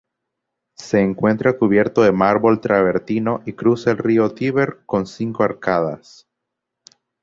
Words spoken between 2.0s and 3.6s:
de mármol travertino y